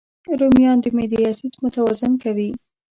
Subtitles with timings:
[0.39, 2.49] رومیان د معدې اسید متوازن کوي